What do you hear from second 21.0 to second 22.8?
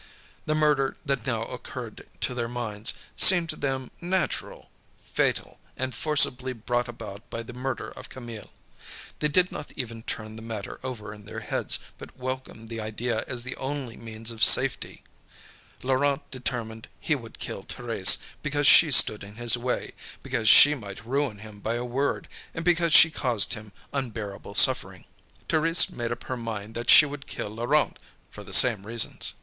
ruin him by a word, and